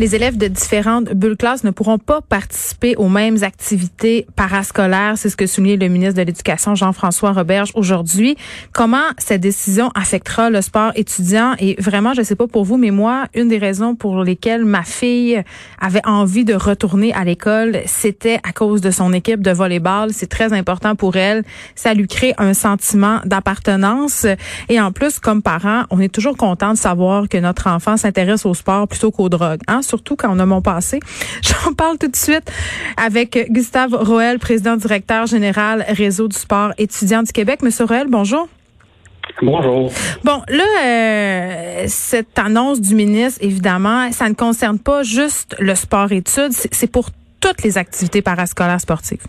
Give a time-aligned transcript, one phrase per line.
[0.00, 5.18] Les élèves de différentes bulles classes ne pourront pas participer aux mêmes activités parascolaires.
[5.18, 8.34] C'est ce que souligne le ministre de l'Éducation, Jean-François Roberge, aujourd'hui.
[8.72, 11.52] Comment cette décision affectera le sport étudiant?
[11.58, 14.84] Et vraiment, je sais pas pour vous, mais moi, une des raisons pour lesquelles ma
[14.84, 15.42] fille
[15.78, 20.14] avait envie de retourner à l'école, c'était à cause de son équipe de volleyball.
[20.14, 21.44] C'est très important pour elle.
[21.74, 24.24] Ça lui crée un sentiment d'appartenance.
[24.70, 28.46] Et en plus, comme parent, on est toujours content de savoir que notre enfant s'intéresse
[28.46, 29.60] au sport plutôt qu'aux drogues.
[29.68, 29.82] Hein?
[29.90, 31.00] Surtout quand on a mon passé.
[31.42, 32.50] J'en parle tout de suite
[32.96, 37.62] avec Gustave Roel, président directeur général Réseau du sport étudiant du Québec.
[37.62, 38.48] Monsieur Roel, bonjour.
[39.42, 39.90] Bonjour.
[40.24, 46.52] Bon, là, euh, cette annonce du ministre, évidemment, ça ne concerne pas juste le sport-études,
[46.52, 47.06] c'est pour
[47.40, 49.24] toutes les activités parascolaires sportives.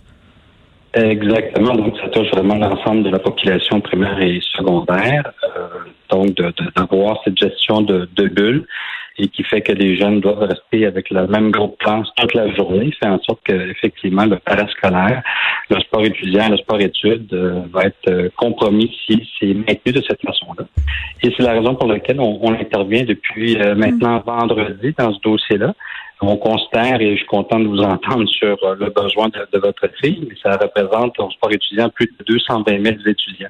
[0.93, 1.75] Exactement.
[1.75, 5.31] Donc, ça touche vraiment l'ensemble de la population primaire et secondaire.
[5.55, 5.67] Euh,
[6.09, 6.35] donc,
[6.75, 8.67] d'avoir cette gestion de, de bulles
[9.17, 12.33] et qui fait que les jeunes doivent rester avec le même groupe de classe toute
[12.33, 15.21] la journée, fait en sorte que effectivement le parascolaire,
[15.69, 20.01] le sport étudiant, le sport études euh, va être euh, compromis si c'est maintenu de
[20.07, 20.65] cette façon-là.
[21.23, 25.73] Et c'est la raison pour laquelle on, intervient depuis euh, maintenant vendredi dans ce dossier-là.
[26.23, 30.27] On constate, et je suis content de vous entendre sur le besoin de, votre fille,
[30.29, 33.49] mais ça représente au sport étudiant plus de 220 000 étudiants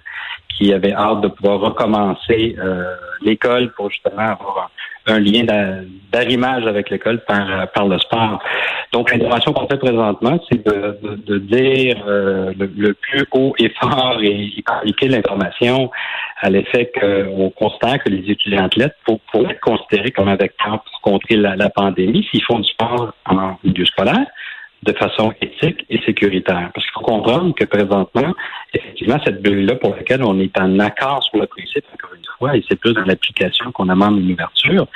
[0.56, 2.56] qui avaient hâte de pouvoir recommencer
[3.23, 4.72] l'école pour justement avoir
[5.07, 5.44] un lien
[6.11, 8.41] d'arrimage avec l'école par, par le sport.
[8.91, 14.17] Donc, l'intervention qu'on fait présentement, c'est de, de, dire euh, le, plus haut et fort
[14.22, 15.89] et, communiquer l'information
[16.41, 20.83] à l'effet qu'on constate que les étudiants athlètes, pour, pour être considérés comme un vecteur
[20.83, 24.25] pour contrer la, la pandémie, s'ils font du sport en milieu scolaire,
[24.83, 26.72] de façon éthique et sécuritaire.
[26.73, 28.33] Parce qu'il faut comprendre que présentement,
[28.73, 31.85] effectivement, cette bulle-là pour laquelle on est en accord sur le principe,
[32.50, 34.88] et c'est plus dans l'application qu'on amende une ouverture,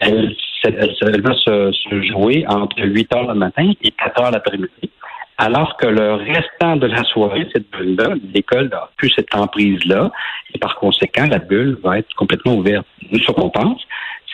[0.00, 4.90] elle, va se, jouer entre 8 heures le matin et 4 heures l'après-midi.
[5.40, 10.10] Alors que le restant de la soirée, cette bulle-là, l'école n'a plus cette emprise-là,
[10.52, 12.84] et par conséquent, la bulle va être complètement ouverte.
[13.12, 13.80] Nous, ce qu'on pense,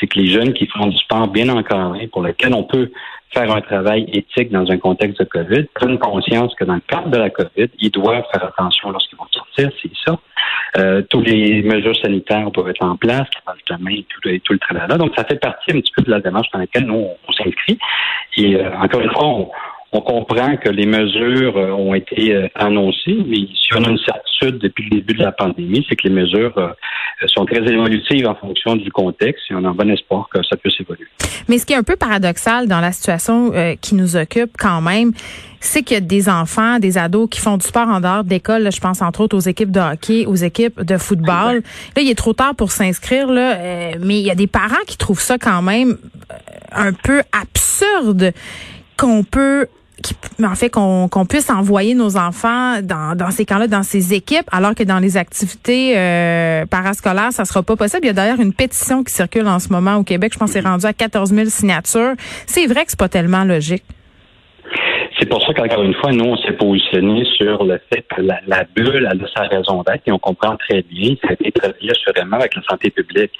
[0.00, 2.90] c'est que les jeunes qui font du sport bien encadré, pour lequel on peut
[3.34, 7.10] faire un travail éthique dans un contexte de COVID, prennent conscience que dans le cadre
[7.10, 10.18] de la COVID, ils doivent faire attention lorsqu'ils vont sortir, c'est ça.
[10.76, 13.28] Euh, toutes les mesures sanitaires doivent être en place,
[13.68, 14.98] la main et tout, tout le.
[14.98, 17.78] Donc, ça fait partie un petit peu de la démarche dans laquelle nous, on, s'inscrit.
[18.36, 19.50] Et euh, encore une fois, on,
[19.94, 23.98] on comprend que les mesures euh, ont été euh, annoncées, mais si on a une
[23.98, 26.68] certitude depuis le début de la pandémie, c'est que les mesures euh,
[27.26, 30.74] sont très évolutives en fonction du contexte et on a bon espoir que ça puisse
[30.80, 31.06] évoluer.
[31.48, 35.12] Mais ce qui est un peu paradoxal dans la situation qui nous occupe quand même,
[35.60, 38.72] c'est qu'il y a des enfants, des ados qui font du sport en dehors d'école.
[38.72, 41.62] Je pense entre autres aux équipes de hockey, aux équipes de football.
[41.96, 43.58] Là, il est trop tard pour s'inscrire, là,
[44.00, 45.96] mais il y a des parents qui trouvent ça quand même
[46.72, 48.32] un peu absurde
[48.96, 49.68] qu'on peut
[50.42, 54.74] en fait qu'on puisse envoyer nos enfants dans, dans ces camps-là, dans ces équipes, alors
[54.74, 58.00] que dans les activités euh, parascolaires, ça sera pas possible.
[58.02, 60.32] Il y a d'ailleurs une pétition qui circule en ce moment au Québec.
[60.34, 62.14] Je pense que c'est rendu à 14 000 signatures.
[62.46, 63.84] C'est vrai que c'est pas tellement logique.
[65.18, 68.64] C'est pour ça qu'encore une fois, nous, on s'est positionné sur le fait que la,
[68.74, 72.36] bulle a sa raison d'être et on comprend très bien, ça a été traduit assurément
[72.36, 73.32] avec la santé publique.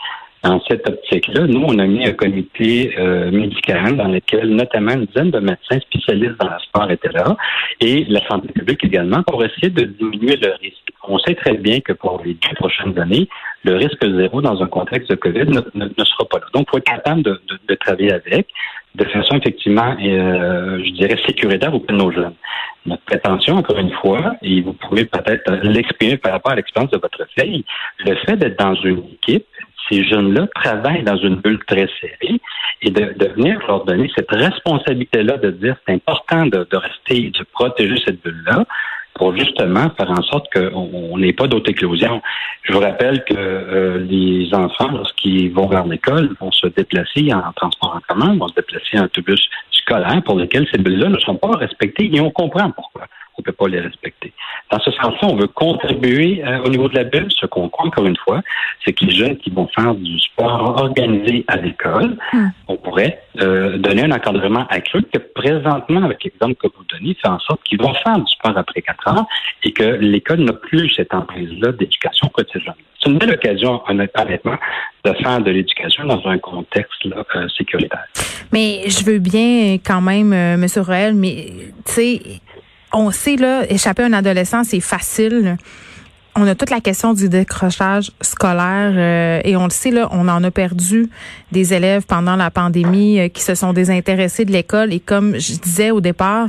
[0.45, 5.07] Dans cette optique-là, nous, on a mis un comité euh, médical dans lequel notamment une
[5.07, 7.35] dizaine de médecins spécialistes dans le sport étaient là
[7.81, 10.93] et la santé publique également pour essayer de diminuer le risque.
[11.09, 13.27] On sait très bien que pour les deux prochaines années,
[13.65, 16.47] le risque zéro dans un contexte de COVID ne, sera pas là.
[16.53, 18.47] Donc, il faut être capable de, de, travailler avec
[18.94, 22.34] de façon effectivement, euh, je dirais, sécuritaire auprès de nos jeunes.
[22.87, 26.99] Notre prétention, encore une fois, et vous pouvez peut-être l'exprimer par rapport à l'expérience de
[26.99, 27.65] votre fille,
[28.05, 29.47] le fait d'être dans une équipe,
[29.91, 32.41] ces jeunes-là travaillent dans une bulle très serrée
[32.82, 37.31] et de, de venir leur donner cette responsabilité-là de dire c'est important de, de rester,
[37.31, 38.65] de protéger cette bulle-là
[39.15, 42.21] pour justement faire en sorte qu'on n'ait pas d'autres éclosions.
[42.62, 47.53] Je vous rappelle que euh, les enfants, lorsqu'ils vont vers l'école, vont se déplacer en
[47.53, 51.37] transport en commun, vont se déplacer en autobus scolaire pour lesquels ces bulles-là ne sont
[51.37, 53.06] pas respectées et on comprend pourquoi
[53.44, 54.32] ne peut pas les respecter.
[54.70, 57.29] Dans ce sens-là, on veut contribuer euh, au niveau de la bulle.
[57.31, 58.41] Ce qu'on croit, encore une fois,
[58.85, 62.46] c'est que les jeunes qui vont faire du sport organisé à l'école, hmm.
[62.69, 67.29] on pourrait euh, donner un encadrement accru que présentement, avec l'exemple que vous donnez, fait
[67.29, 69.26] en sorte qu'ils vont faire du sport après quatre ans
[69.62, 72.75] et que l'école n'a plus cette emprise-là d'éducation jeunes.
[73.00, 74.56] C'est une belle occasion, honnêtement,
[75.05, 78.06] de faire de l'éducation dans un contexte euh, sécuritaire.
[78.52, 80.67] Mais je veux bien quand même, M.
[80.76, 81.47] Roel, mais
[81.85, 82.20] tu sais,
[82.94, 85.56] on sait, là, échapper à un adolescent, c'est facile.
[86.37, 90.29] on a toute la question du décrochage scolaire euh, et on le sait là, on
[90.29, 91.08] en a perdu
[91.52, 95.55] des élèves pendant la pandémie euh, qui se sont désintéressés de l'école et comme je
[95.55, 96.49] disais au départ,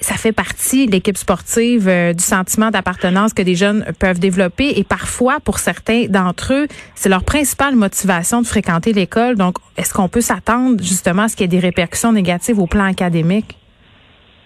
[0.00, 4.84] ça fait partie l'équipe sportive euh, du sentiment d'appartenance que des jeunes peuvent développer et
[4.84, 9.36] parfois pour certains d'entre eux, c'est leur principale motivation de fréquenter l'école.
[9.36, 12.66] Donc est-ce qu'on peut s'attendre justement à ce qu'il y ait des répercussions négatives au
[12.66, 13.56] plan académique?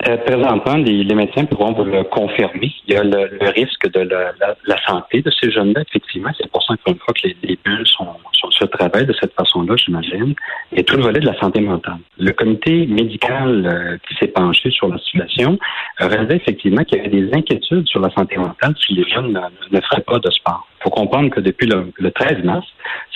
[0.08, 2.72] Euh, présentement, les, médecins pourront vous le confirmer.
[2.88, 6.30] Il y a le, risque de la, santé de ces jeunes-là, effectivement.
[6.36, 9.34] C'est pour ça qu'une fois que les, les bulles sont, sont, se travaillent de cette
[9.34, 10.34] façon-là, j'imagine.
[10.72, 11.98] Et tout le volet de la santé mentale.
[12.18, 15.56] Le comité médical euh, qui s'est penché sur la situation
[15.98, 19.76] révèle effectivement qu'il y avait des inquiétudes sur la santé mentale si les jeunes ne,
[19.76, 20.66] ne feraient pas de sport.
[20.82, 22.66] Faut comprendre que depuis le, 13 mars,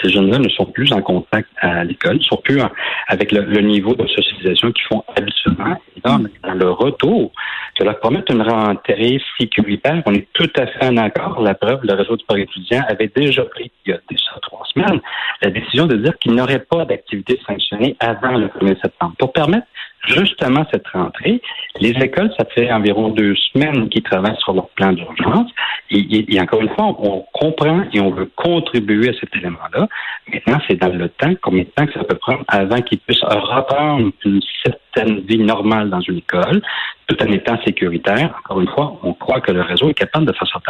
[0.01, 2.61] ces jeunes-là ne sont plus en contact à l'école, ne sont plus
[3.09, 5.77] avec le, niveau de socialisation qu'ils font habituellement.
[5.97, 6.19] Et dans,
[6.55, 7.33] le retour,
[7.79, 11.43] de leur permettre une rentrée sécuritaire, on est tout à fait en accord.
[11.43, 14.65] La preuve, le réseau du sport étudiant avait déjà pris, il y a déjà trois
[14.73, 15.01] semaines,
[15.43, 19.67] la décision de dire qu'il n'aurait pas d'activité sanctionnée avant le 1er septembre pour permettre
[20.07, 21.41] justement cette rentrée.
[21.81, 25.51] Les écoles, ça fait environ deux semaines qu'ils travaillent sur leur plan d'urgence.
[25.91, 29.89] Et, encore une fois, on comprend et on veut contribuer à cet élément-là.
[30.33, 33.23] Maintenant, c'est dans le temps, combien de temps que ça peut prendre avant qu'ils puissent
[33.23, 36.63] reprendre une certaine vie normale dans une école,
[37.07, 38.35] tout en étant sécuritaire.
[38.45, 40.61] Encore une fois, on croit que le réseau est capable de faire ça.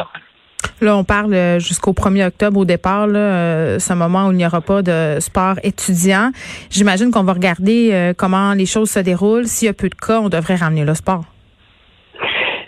[0.81, 4.47] Là, on parle euh, jusqu'au 1er octobre au départ, euh, ce moment où il n'y
[4.47, 6.31] aura pas de sport étudiant.
[6.71, 9.47] J'imagine qu'on va regarder euh, comment les choses se déroulent.
[9.47, 11.25] S'il y a peu de cas, on devrait ramener le sport.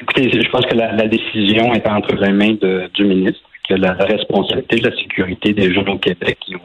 [0.00, 2.56] Écoutez, je pense que la, décision est entre les mains
[2.94, 6.56] du ministre, que la, responsabilité de la sécurité des jeunes au Québec, ils,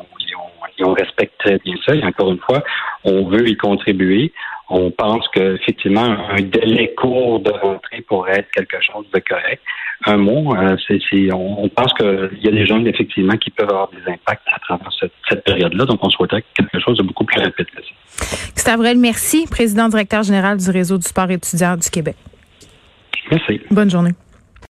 [0.86, 1.96] on respecte très bien ça.
[1.96, 2.64] Et encore une fois,
[3.04, 4.32] on veut y contribuer.
[4.70, 9.62] On pense qu'effectivement, un délai court de rentrée pourrait être quelque chose de correct.
[10.06, 13.90] Un mot, euh, c'est, on, pense qu'il y a des jeunes, effectivement, qui peuvent avoir
[13.90, 15.86] des impacts à travers cette, période-là.
[15.86, 18.38] Donc, on souhaiterait quelque chose de beaucoup plus rapide que ça.
[18.56, 22.16] Gustave merci, président directeur général du Réseau du sport étudiant du Québec.
[23.32, 23.62] Merci.
[23.70, 24.12] Bonne journée.